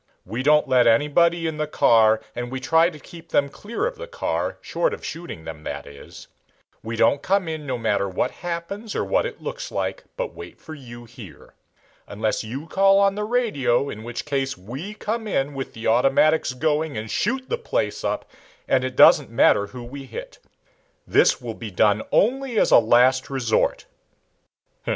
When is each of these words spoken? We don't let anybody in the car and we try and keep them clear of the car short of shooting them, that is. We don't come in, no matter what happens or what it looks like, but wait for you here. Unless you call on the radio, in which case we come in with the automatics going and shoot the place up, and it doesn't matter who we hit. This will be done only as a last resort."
We 0.25 0.41
don't 0.41 0.67
let 0.67 0.87
anybody 0.87 1.45
in 1.45 1.57
the 1.57 1.67
car 1.67 2.21
and 2.35 2.49
we 2.51 2.59
try 2.59 2.87
and 2.87 3.03
keep 3.03 3.29
them 3.29 3.49
clear 3.49 3.85
of 3.85 3.97
the 3.97 4.07
car 4.07 4.57
short 4.59 4.95
of 4.95 5.05
shooting 5.05 5.43
them, 5.43 5.63
that 5.65 5.85
is. 5.85 6.27
We 6.81 6.95
don't 6.95 7.21
come 7.21 7.47
in, 7.47 7.67
no 7.67 7.77
matter 7.77 8.09
what 8.09 8.31
happens 8.31 8.95
or 8.95 9.03
what 9.05 9.27
it 9.27 9.43
looks 9.43 9.71
like, 9.71 10.03
but 10.17 10.33
wait 10.33 10.59
for 10.59 10.73
you 10.73 11.05
here. 11.05 11.53
Unless 12.07 12.43
you 12.43 12.65
call 12.65 12.97
on 12.97 13.13
the 13.13 13.23
radio, 13.25 13.91
in 13.91 14.01
which 14.01 14.25
case 14.25 14.57
we 14.57 14.95
come 14.95 15.27
in 15.27 15.53
with 15.53 15.73
the 15.73 15.85
automatics 15.85 16.53
going 16.53 16.97
and 16.97 17.11
shoot 17.11 17.47
the 17.47 17.59
place 17.59 18.03
up, 18.03 18.27
and 18.67 18.83
it 18.83 18.95
doesn't 18.95 19.29
matter 19.29 19.67
who 19.67 19.83
we 19.83 20.05
hit. 20.05 20.39
This 21.05 21.39
will 21.39 21.53
be 21.53 21.69
done 21.69 22.01
only 22.11 22.57
as 22.57 22.71
a 22.71 22.79
last 22.79 23.29
resort." 23.29 23.85